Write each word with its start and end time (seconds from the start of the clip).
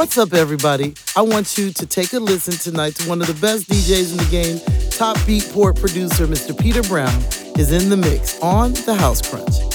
What's 0.00 0.16
up, 0.16 0.32
everybody? 0.32 0.94
I 1.14 1.20
want 1.20 1.58
you 1.58 1.74
to 1.74 1.84
take 1.84 2.14
a 2.14 2.18
listen 2.18 2.54
tonight 2.54 2.94
to 2.94 3.06
one 3.06 3.20
of 3.20 3.26
the 3.26 3.34
best 3.34 3.68
DJs 3.68 4.12
in 4.12 4.16
the 4.16 4.30
game. 4.30 4.88
Top 4.88 5.18
Beatport 5.28 5.78
producer, 5.78 6.26
Mr. 6.26 6.58
Peter 6.58 6.82
Brown, 6.84 7.14
is 7.58 7.70
in 7.70 7.90
the 7.90 7.98
mix 7.98 8.40
on 8.40 8.72
the 8.72 8.94
House 8.94 9.20
Crunch. 9.20 9.69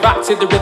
Rock 0.00 0.24
to 0.26 0.34
the 0.36 0.46
rhythm, 0.46 0.61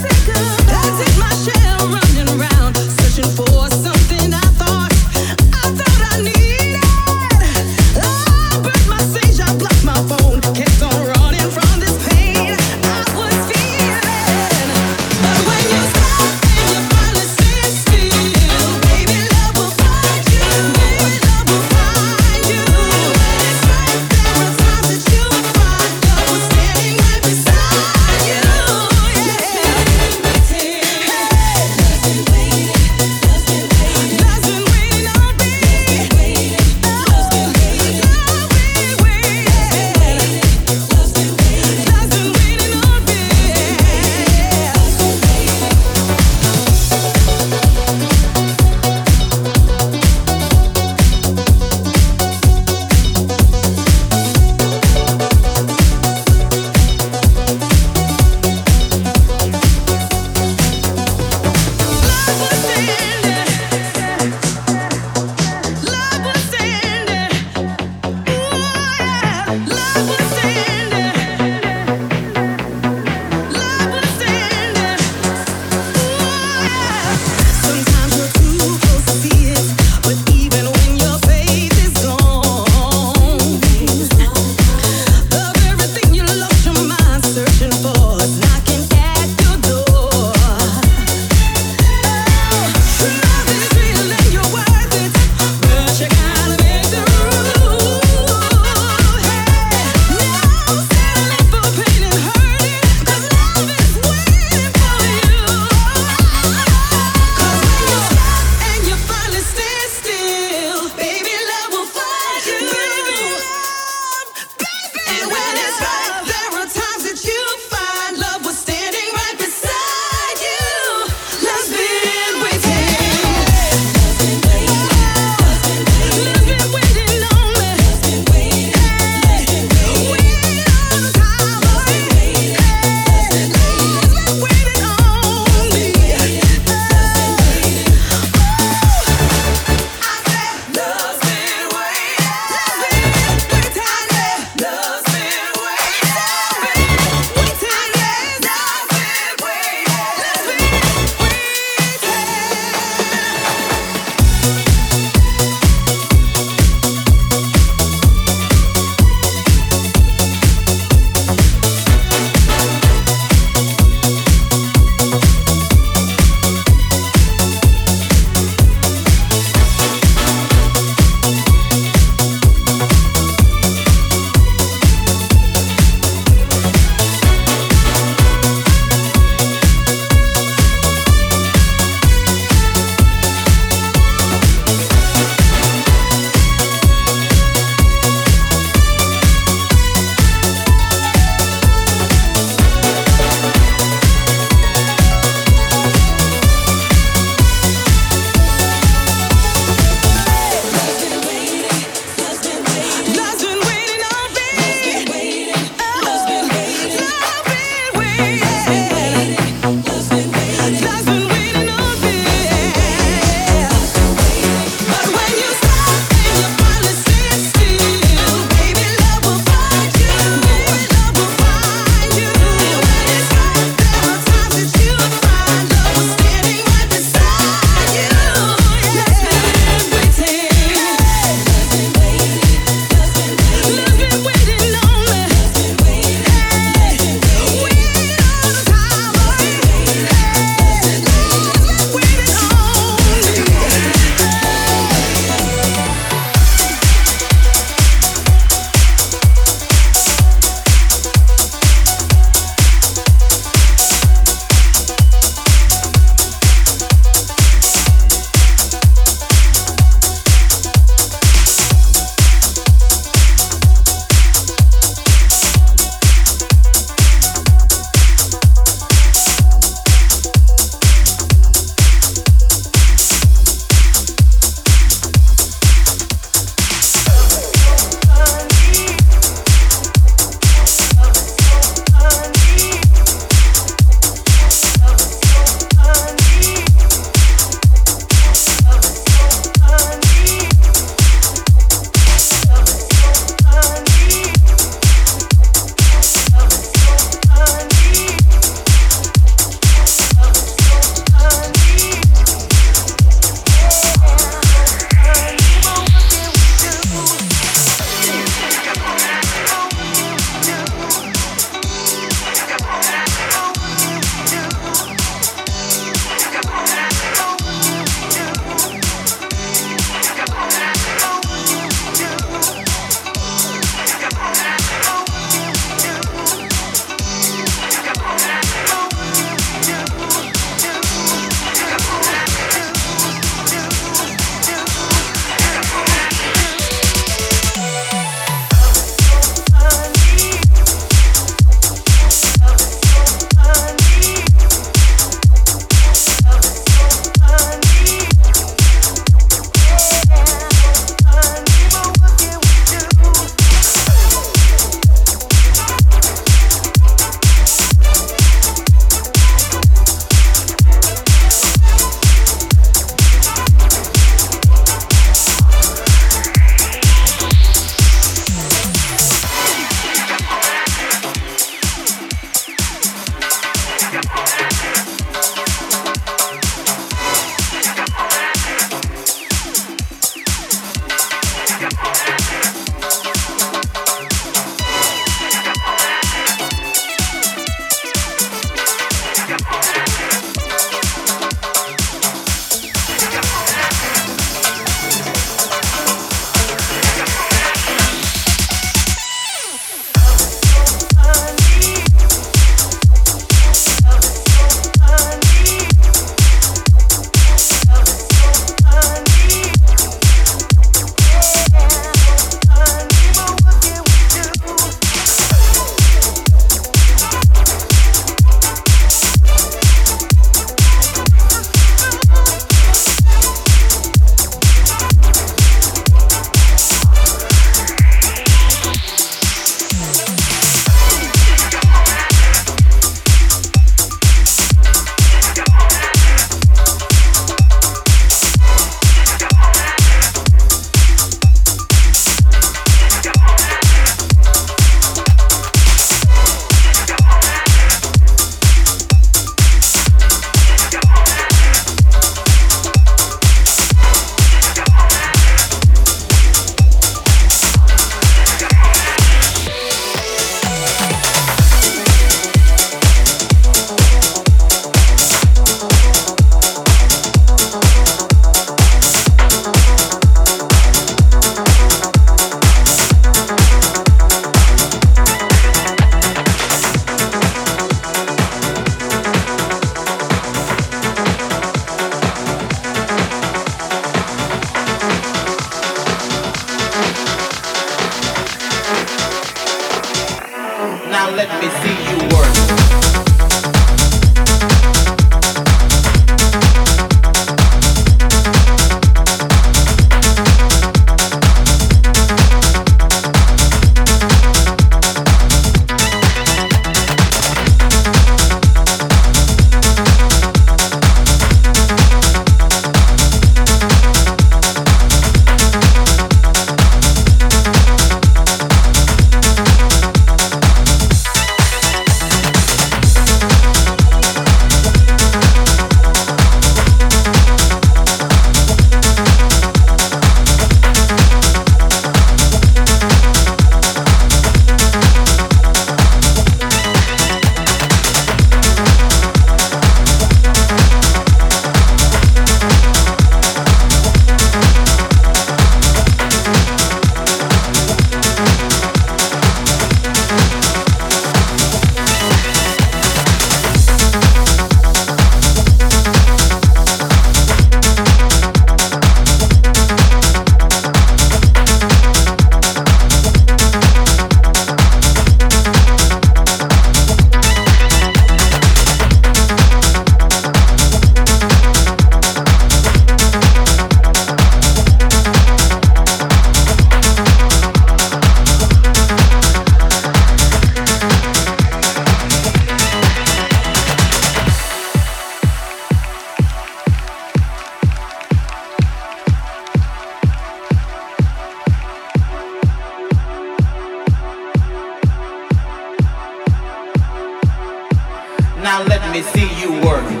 me 598.91 599.01
see 599.03 599.39
you 599.39 599.53
work. 599.61 600.00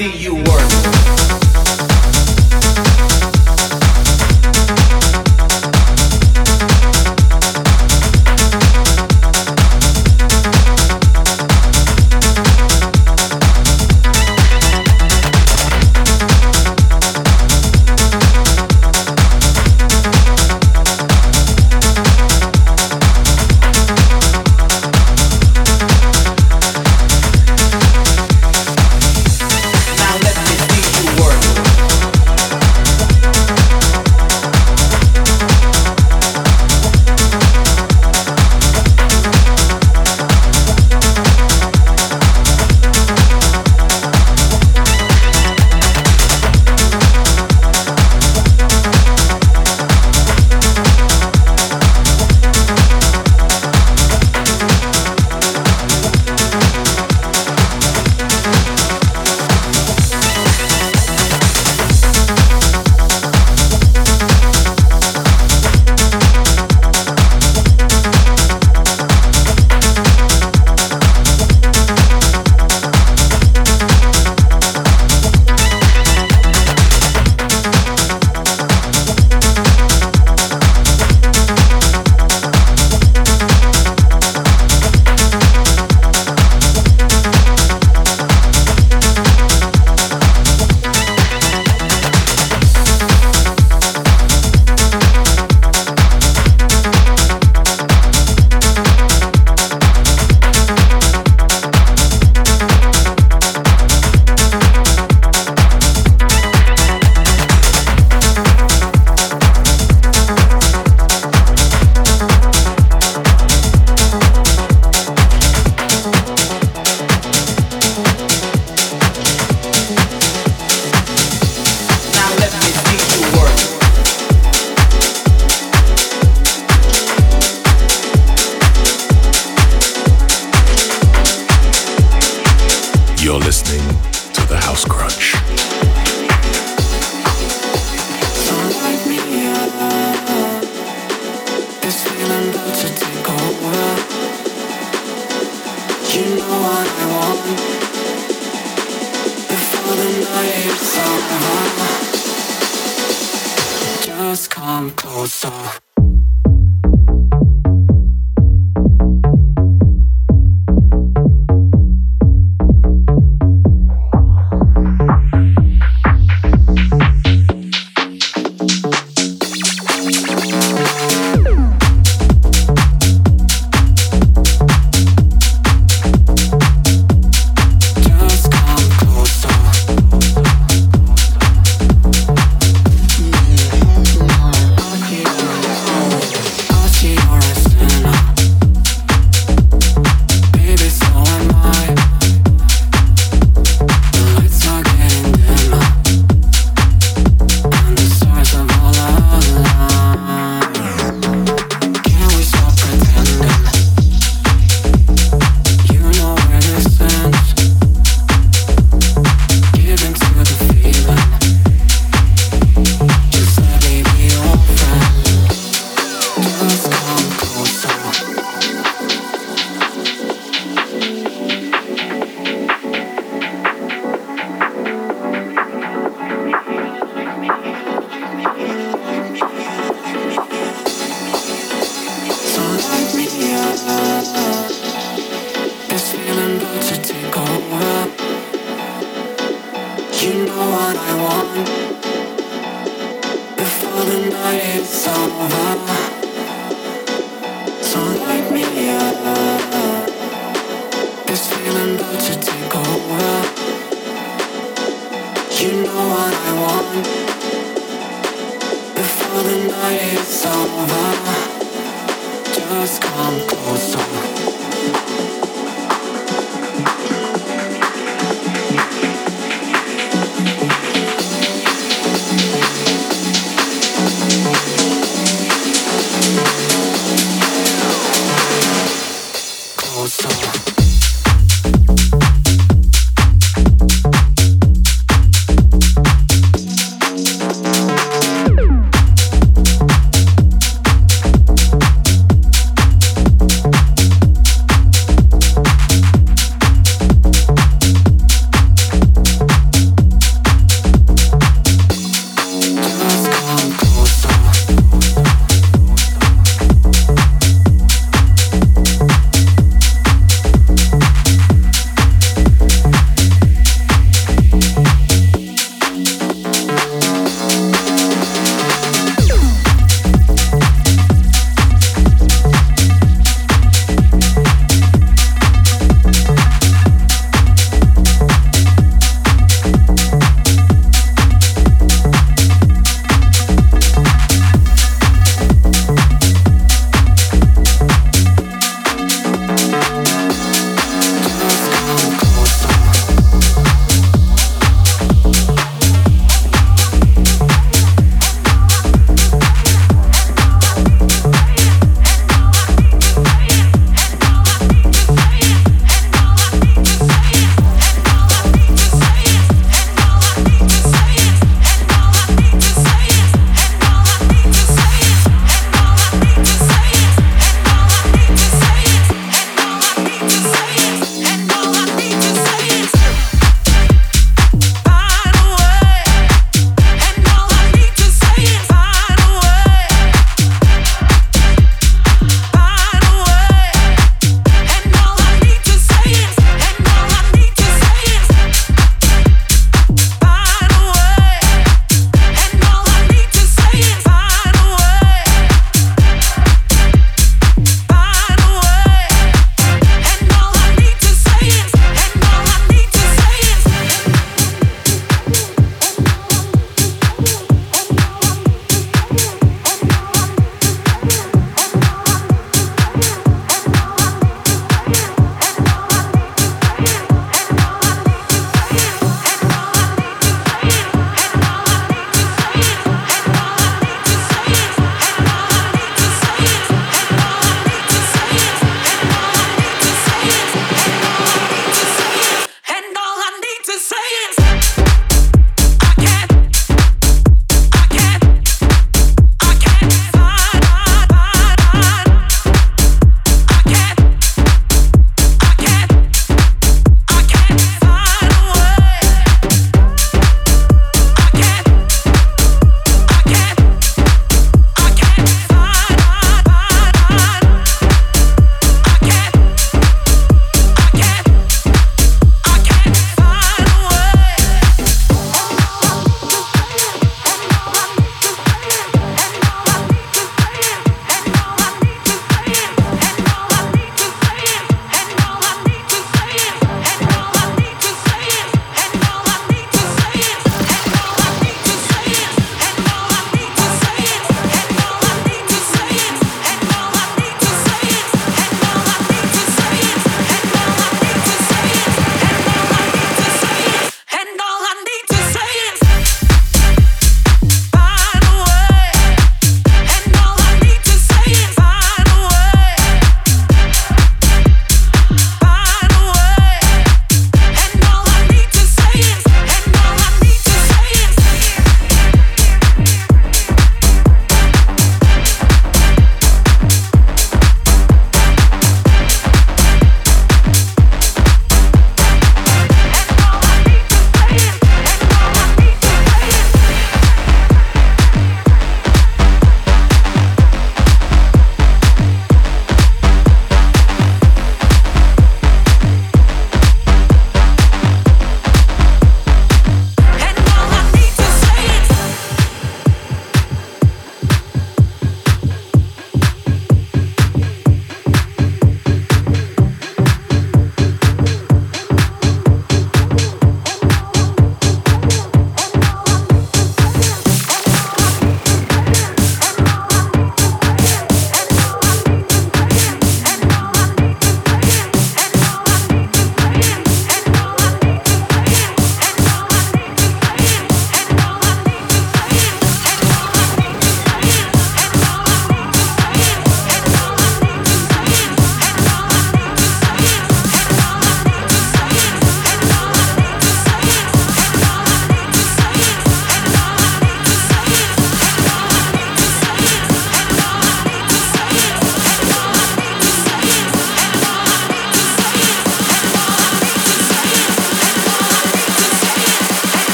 see 0.00 0.16
you 0.16 0.39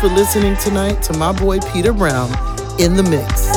for 0.00 0.06
listening 0.06 0.56
tonight 0.58 1.02
to 1.02 1.12
my 1.14 1.32
boy 1.32 1.58
Peter 1.72 1.92
Brown 1.92 2.30
in 2.78 2.94
the 2.94 3.02
mix. 3.02 3.47